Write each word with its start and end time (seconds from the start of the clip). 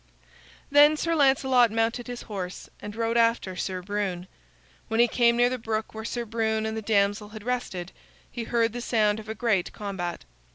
Then 0.71 0.97
Sir 0.97 1.13
Lancelot 1.13 1.69
mounted 1.71 2.07
his 2.07 2.23
horse 2.23 2.71
and 2.81 2.95
rode 2.95 3.17
after 3.17 3.55
Sir 3.55 3.83
Brune. 3.83 4.25
When 4.87 4.99
he 4.99 5.07
came 5.07 5.37
near 5.37 5.47
the 5.51 5.59
brook 5.59 5.93
where 5.93 6.05
Sir 6.05 6.25
Brune 6.25 6.65
and 6.65 6.75
the 6.75 6.81
damsel 6.81 7.29
had 7.29 7.43
rested, 7.43 7.91
he 8.31 8.45
heard 8.45 8.73
the 8.73 8.81
sound 8.81 9.19
of 9.19 9.29
a 9.29 9.35
great 9.35 9.71
combat. 9.73 10.25